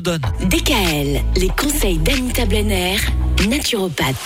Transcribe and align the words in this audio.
donne. 0.00 0.20
DKL, 0.50 1.22
les 1.36 1.48
conseils 1.56 1.98
d'Anita 1.98 2.46
Blenner, 2.46 2.96
naturopathe. 3.48 4.16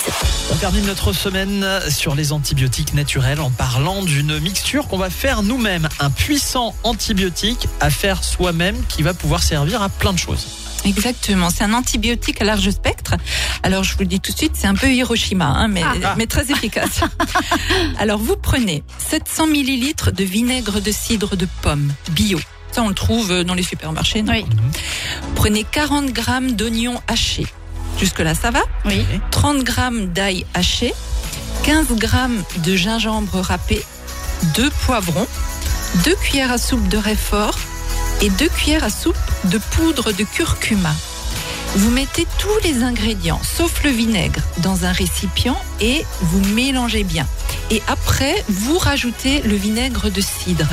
On 0.50 0.56
termine 0.56 0.86
notre 0.86 1.12
semaine 1.12 1.62
sur 1.90 2.14
les 2.14 2.32
antibiotiques 2.32 2.94
naturels 2.94 3.38
en 3.38 3.50
parlant 3.50 4.02
d'une 4.02 4.38
mixture 4.40 4.88
qu'on 4.88 4.96
va 4.96 5.10
faire 5.10 5.42
nous-mêmes. 5.42 5.86
Un 6.00 6.08
puissant 6.08 6.74
antibiotique 6.84 7.68
à 7.80 7.90
faire 7.90 8.24
soi-même 8.24 8.76
qui 8.88 9.02
va 9.02 9.12
pouvoir 9.12 9.42
servir 9.42 9.82
à 9.82 9.90
plein 9.90 10.14
de 10.14 10.18
choses. 10.18 10.46
Exactement, 10.86 11.50
c'est 11.50 11.64
un 11.64 11.74
antibiotique 11.74 12.40
à 12.40 12.46
large 12.46 12.70
spectre. 12.70 13.16
Alors 13.62 13.84
je 13.84 13.92
vous 13.92 14.00
le 14.00 14.06
dis 14.06 14.20
tout 14.20 14.32
de 14.32 14.38
suite, 14.38 14.52
c'est 14.54 14.68
un 14.68 14.74
peu 14.74 14.90
Hiroshima, 14.90 15.48
hein, 15.48 15.68
mais, 15.68 15.82
Ah. 16.02 16.14
mais 16.16 16.26
très 16.26 16.50
efficace. 16.50 17.00
Alors 17.98 18.18
vous 18.20 18.36
prenez 18.36 18.82
700 19.10 19.48
millilitres 19.48 20.12
de 20.12 20.24
vinaigre 20.24 20.80
de 20.80 20.90
cidre 20.92 21.36
de 21.36 21.46
pomme 21.60 21.92
bio. 22.12 22.38
Ça 22.72 22.82
on 22.82 22.88
le 22.88 22.94
trouve 22.94 23.42
dans 23.44 23.54
les 23.54 23.62
supermarchés. 23.62 24.24
Oui. 24.26 24.44
Prenez 25.34 25.64
40 25.64 26.12
grammes 26.12 26.52
d'oignons 26.52 27.00
hachés. 27.08 27.46
Jusque 27.98 28.20
là 28.20 28.34
ça 28.34 28.50
va 28.50 28.60
Oui. 28.84 29.04
30 29.30 29.64
grammes 29.64 30.06
d'ail 30.06 30.46
haché, 30.54 30.94
15 31.64 31.92
grammes 31.96 32.42
de 32.58 32.76
gingembre 32.76 33.40
râpé, 33.40 33.84
2 34.54 34.70
poivrons, 34.86 35.26
2 36.04 36.14
cuillères 36.16 36.52
à 36.52 36.58
soupe 36.58 36.86
de 36.88 36.98
réfort 36.98 37.58
et 38.22 38.30
2 38.30 38.48
cuillères 38.48 38.84
à 38.84 38.90
soupe 38.90 39.16
de 39.44 39.58
poudre 39.58 40.12
de 40.12 40.24
curcuma. 40.24 40.94
Vous 41.76 41.90
mettez 41.90 42.26
tous 42.38 42.48
les 42.64 42.82
ingrédients, 42.82 43.40
sauf 43.42 43.84
le 43.84 43.90
vinaigre, 43.90 44.40
dans 44.58 44.84
un 44.84 44.92
récipient 44.92 45.58
et 45.80 46.04
vous 46.20 46.40
mélangez 46.54 47.04
bien. 47.04 47.26
Et 47.70 47.82
après, 47.88 48.42
vous 48.48 48.78
rajoutez 48.78 49.42
le 49.42 49.54
vinaigre 49.54 50.10
de 50.10 50.20
cidre. 50.20 50.68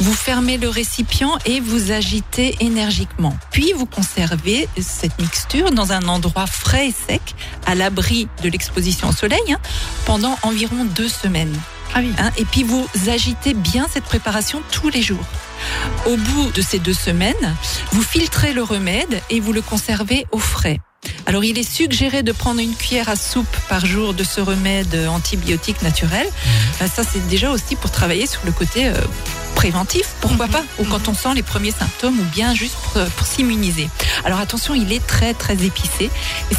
Vous 0.00 0.12
fermez 0.14 0.58
le 0.58 0.68
récipient 0.68 1.38
et 1.46 1.60
vous 1.60 1.92
agitez 1.92 2.56
énergiquement. 2.60 3.36
Puis 3.52 3.72
vous 3.76 3.86
conservez 3.86 4.68
cette 4.80 5.18
mixture 5.20 5.70
dans 5.70 5.92
un 5.92 6.08
endroit 6.08 6.46
frais 6.46 6.88
et 6.88 6.92
sec, 6.92 7.22
à 7.66 7.74
l'abri 7.74 8.26
de 8.42 8.48
l'exposition 8.48 9.08
au 9.08 9.12
soleil, 9.12 9.52
hein, 9.52 9.58
pendant 10.04 10.36
environ 10.42 10.84
deux 10.84 11.08
semaines. 11.08 11.56
Ah 11.94 11.98
oui. 12.00 12.10
hein. 12.18 12.30
et 12.38 12.44
puis 12.46 12.62
vous 12.62 12.88
agitez 13.06 13.52
bien 13.54 13.86
cette 13.92 14.04
préparation 14.04 14.62
tous 14.72 14.88
les 14.88 15.02
jours. 15.02 15.24
Au 16.06 16.16
bout 16.16 16.50
de 16.52 16.62
ces 16.62 16.78
deux 16.78 16.94
semaines, 16.94 17.56
vous 17.92 18.02
filtrez 18.02 18.54
le 18.54 18.62
remède 18.62 19.20
et 19.30 19.40
vous 19.40 19.52
le 19.52 19.60
conservez 19.62 20.26
au 20.32 20.38
frais. 20.38 20.80
Alors 21.26 21.44
il 21.44 21.58
est 21.58 21.62
suggéré 21.70 22.22
de 22.22 22.32
prendre 22.32 22.60
une 22.60 22.74
cuillère 22.74 23.08
à 23.08 23.16
soupe 23.16 23.56
par 23.68 23.86
jour 23.86 24.12
de 24.14 24.24
ce 24.24 24.40
remède 24.40 24.94
antibiotique 25.08 25.80
naturel. 25.82 26.26
Euh, 26.82 26.86
Ça 26.92 27.02
c'est 27.04 27.26
déjà 27.28 27.50
aussi 27.50 27.76
pour 27.76 27.90
travailler 27.90 28.26
sur 28.26 28.40
le 28.44 28.52
côté 28.52 28.88
euh, 28.88 28.94
préventif, 29.54 30.08
pourquoi 30.20 30.46
Mhm. 30.46 30.52
pas, 30.52 30.64
ou 30.78 30.84
quand 30.84 31.08
on 31.08 31.14
sent 31.14 31.34
les 31.34 31.42
premiers 31.42 31.70
symptômes, 31.70 32.18
ou 32.18 32.24
bien 32.24 32.54
juste 32.54 32.74
pour, 32.92 33.04
pour 33.16 33.26
s'immuniser. 33.26 33.88
Alors 34.24 34.40
attention, 34.40 34.74
il 34.74 34.92
est 34.92 35.06
très 35.06 35.34
très 35.34 35.54
épicé. 35.62 36.10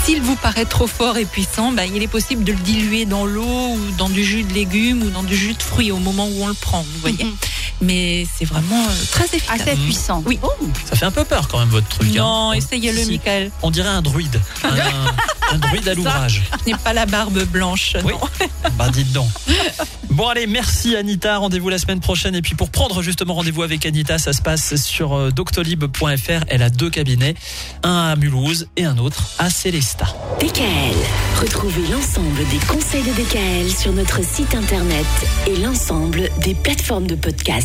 S'il 0.05 0.21
vous 0.21 0.35
paraît 0.35 0.65
trop 0.65 0.87
fort 0.87 1.17
et 1.17 1.25
puissant, 1.25 1.71
ben, 1.71 1.83
il 1.93 2.01
est 2.01 2.07
possible 2.07 2.43
de 2.43 2.53
le 2.53 2.59
diluer 2.59 3.05
dans 3.05 3.25
l'eau 3.25 3.43
ou 3.73 3.79
dans 3.97 4.09
du 4.09 4.23
jus 4.23 4.43
de 4.43 4.53
légumes 4.53 5.03
ou 5.03 5.09
dans 5.09 5.23
du 5.23 5.35
jus 5.35 5.53
de 5.53 5.61
fruits 5.63 5.91
au 5.91 5.97
moment 5.97 6.27
où 6.27 6.43
on 6.43 6.47
le 6.47 6.53
prend, 6.53 6.81
vous 6.83 6.99
voyez. 7.01 7.25
Mhm. 7.25 7.35
Mais 7.83 8.25
c'est 8.37 8.45
vraiment 8.45 8.83
euh, 8.87 9.05
très 9.11 9.25
efficace. 9.25 9.61
Assez 9.61 9.75
puissant. 9.75 10.23
Oui. 10.25 10.39
Ça 10.89 10.95
fait 10.95 11.05
un 11.05 11.11
peu 11.11 11.23
peur 11.23 11.47
quand 11.47 11.59
même 11.59 11.69
votre 11.69 11.87
truc. 11.87 12.13
Non, 12.13 12.51
hein. 12.51 12.53
essayez-le, 12.53 13.03
Si. 13.03 13.11
Michael. 13.11 13.51
On 13.61 13.71
dirait 13.71 13.89
un 13.89 14.01
druide. 14.01 14.39
Un, 14.63 15.53
un 15.53 15.57
druide 15.69 15.87
à 15.87 15.93
l'ouvrage. 15.93 16.43
Ce 16.63 16.69
n'est 16.69 16.77
pas 16.77 16.93
la 16.93 17.05
barbe 17.05 17.43
blanche. 17.45 17.95
Oui. 18.03 18.13
non. 18.13 18.19
Bah 18.77 18.89
dites 18.89 19.11
donc. 19.11 19.27
Bon 20.09 20.27
allez, 20.27 20.47
merci 20.47 20.95
Anita. 20.95 21.37
Rendez-vous 21.37 21.69
la 21.69 21.77
semaine 21.77 21.99
prochaine. 21.99 22.33
Et 22.33 22.41
puis 22.41 22.55
pour 22.55 22.69
prendre 22.69 23.01
justement 23.03 23.35
rendez-vous 23.35 23.61
avec 23.61 23.85
Anita, 23.85 24.17
ça 24.17 24.33
se 24.33 24.41
passe 24.41 24.75
sur 24.75 25.13
euh, 25.13 25.31
doctolib.fr. 25.31 26.45
Elle 26.47 26.63
a 26.63 26.69
deux 26.69 26.89
cabinets, 26.89 27.35
un 27.83 28.09
à 28.11 28.15
Mulhouse 28.15 28.67
et 28.77 28.85
un 28.85 28.97
autre 28.97 29.23
à 29.37 29.49
Célestat. 29.49 30.07
DKL, 30.39 30.95
retrouvez 31.41 31.87
l'ensemble 31.91 32.47
des 32.49 32.57
conseils 32.67 33.03
de 33.03 33.11
DKL 33.11 33.71
sur 33.71 33.91
notre 33.93 34.23
site 34.23 34.55
internet 34.55 35.05
et 35.47 35.55
l'ensemble 35.57 36.29
des 36.39 36.55
plateformes 36.55 37.07
de 37.07 37.15
podcast. 37.15 37.61